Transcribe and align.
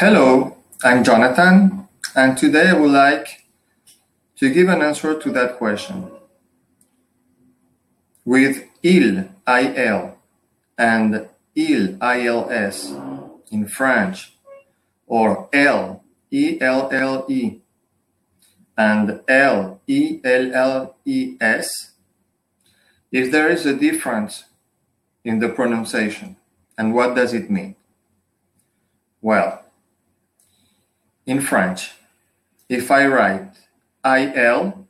Hello, 0.00 0.56
I'm 0.82 1.04
Jonathan, 1.04 1.86
and 2.16 2.34
today 2.34 2.70
I 2.70 2.72
would 2.72 2.90
like 2.90 3.44
to 4.36 4.50
give 4.50 4.66
an 4.70 4.80
answer 4.80 5.20
to 5.20 5.30
that 5.32 5.58
question. 5.58 6.10
With 8.24 8.64
il, 8.82 9.28
il, 9.46 10.14
and 10.78 11.28
il, 11.54 11.98
ils 12.00 12.96
in 13.50 13.68
French, 13.68 14.32
or 15.06 15.50
l, 15.52 16.02
e-l-l-e, 16.30 17.60
and 18.78 19.20
l, 19.28 19.80
e-l-l-e-s, 19.86 21.68
if 23.12 23.30
there 23.30 23.50
is 23.50 23.66
a 23.66 23.74
difference 23.74 24.44
in 25.26 25.40
the 25.40 25.50
pronunciation, 25.50 26.36
and 26.78 26.94
what 26.94 27.14
does 27.14 27.34
it 27.34 27.50
mean? 27.50 27.76
Well, 29.20 29.66
in 31.30 31.40
French, 31.40 31.92
if 32.68 32.90
I 32.90 33.06
write 33.06 33.52
il, 34.04 34.86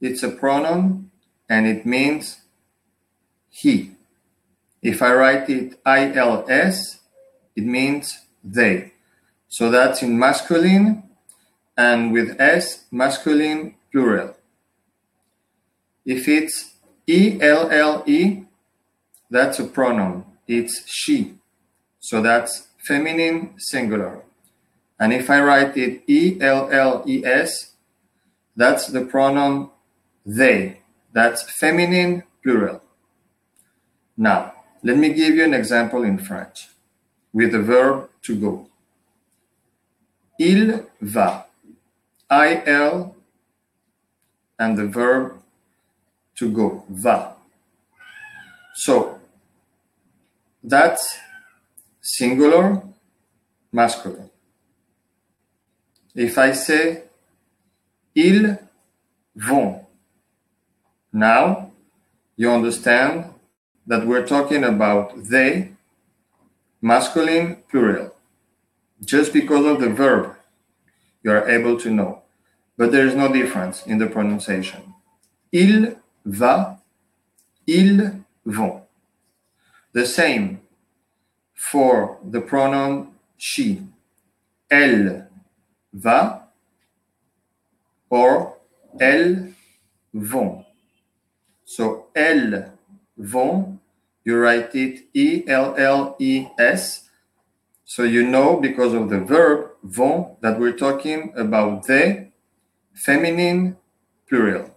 it's 0.00 0.22
a 0.22 0.30
pronoun 0.30 1.10
and 1.50 1.66
it 1.66 1.84
means 1.84 2.40
he. 3.50 3.90
If 4.80 5.02
I 5.02 5.12
write 5.12 5.50
it 5.50 5.78
ils, 5.84 6.98
it 7.54 7.64
means 7.64 8.26
they. 8.42 8.94
So 9.48 9.70
that's 9.70 10.02
in 10.02 10.18
masculine 10.18 11.02
and 11.76 12.10
with 12.10 12.40
s, 12.40 12.84
masculine 12.90 13.74
plural. 13.92 14.36
If 16.06 16.26
it's 16.26 16.74
elle, 17.06 18.46
that's 19.30 19.58
a 19.58 19.64
pronoun. 19.64 20.24
It's 20.48 20.84
she. 20.86 21.34
So 21.98 22.22
that's 22.22 22.68
feminine 22.78 23.56
singular. 23.58 24.22
And 25.00 25.14
if 25.14 25.30
I 25.30 25.40
write 25.40 25.76
it 25.78 26.02
E-L-L-E-S, 26.06 27.72
that's 28.54 28.86
the 28.88 29.00
pronoun 29.06 29.70
they. 30.26 30.82
That's 31.12 31.42
feminine 31.58 32.24
plural. 32.42 32.82
Now, 34.16 34.52
let 34.82 34.98
me 34.98 35.14
give 35.14 35.34
you 35.34 35.44
an 35.44 35.54
example 35.54 36.02
in 36.02 36.18
French 36.18 36.68
with 37.32 37.52
the 37.52 37.62
verb 37.62 38.10
to 38.22 38.36
go. 38.38 38.68
Il 40.38 40.86
va. 41.00 41.46
I-L 42.28 43.16
and 44.58 44.76
the 44.76 44.86
verb 44.86 45.40
to 46.36 46.50
go. 46.52 46.84
Va. 46.90 47.34
So, 48.74 49.18
that's 50.62 51.18
singular, 52.02 52.82
masculine. 53.72 54.30
If 56.14 56.38
I 56.38 56.52
say 56.52 57.04
ils 58.14 58.56
vont, 59.36 59.84
now 61.12 61.70
you 62.36 62.50
understand 62.50 63.26
that 63.86 64.06
we're 64.06 64.26
talking 64.26 64.64
about 64.64 65.12
they, 65.24 65.72
masculine 66.80 67.62
plural. 67.70 68.14
Just 69.04 69.32
because 69.32 69.64
of 69.64 69.80
the 69.80 69.88
verb, 69.88 70.34
you 71.22 71.30
are 71.30 71.48
able 71.48 71.78
to 71.78 71.90
know. 71.90 72.22
But 72.76 72.92
there 72.92 73.06
is 73.06 73.14
no 73.14 73.32
difference 73.32 73.86
in 73.86 73.98
the 73.98 74.06
pronunciation. 74.06 74.94
Il 75.52 75.96
va, 76.24 76.78
ils 77.66 78.22
vont. 78.44 78.82
The 79.92 80.06
same 80.06 80.60
for 81.54 82.18
the 82.24 82.40
pronoun 82.40 83.12
she. 83.36 83.82
Elle 84.70 85.29
va 85.92 86.48
or 88.08 88.56
elles 89.00 89.52
vont. 90.12 90.64
So 91.64 92.06
elles 92.14 92.72
vont, 93.16 93.78
you 94.24 94.36
write 94.36 94.74
it 94.74 95.06
E 95.14 95.44
L 95.46 95.74
L 95.76 96.16
E 96.18 96.46
S. 96.58 97.08
So 97.84 98.02
you 98.02 98.26
know 98.26 98.60
because 98.60 98.92
of 98.94 99.08
the 99.08 99.20
verb 99.20 99.70
vont 99.82 100.40
that 100.42 100.58
we're 100.58 100.76
talking 100.76 101.32
about 101.36 101.86
they, 101.86 102.32
feminine 102.92 103.76
plural. 104.28 104.70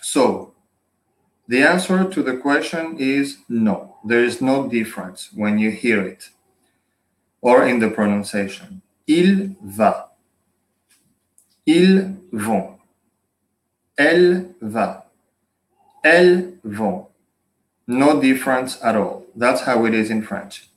So 0.00 0.54
the 1.48 1.62
answer 1.62 2.08
to 2.08 2.22
the 2.22 2.36
question 2.36 2.96
is 2.98 3.38
no. 3.48 3.96
There 4.04 4.24
is 4.24 4.40
no 4.40 4.68
difference 4.68 5.30
when 5.34 5.58
you 5.58 5.70
hear 5.70 6.02
it 6.02 6.30
or 7.40 7.66
in 7.66 7.78
the 7.78 7.90
pronunciation. 7.90 8.80
Il 9.06 9.56
va. 9.62 10.13
Ils 11.66 12.16
vont. 12.32 12.78
Elle 13.96 14.54
va. 14.60 15.10
Elles 16.02 16.58
vont. 16.64 17.06
No 17.86 18.20
difference 18.20 18.78
at 18.82 18.96
all. 18.96 19.24
That's 19.36 19.62
how 19.62 19.84
it 19.86 19.94
is 19.94 20.10
in 20.10 20.22
French. 20.22 20.68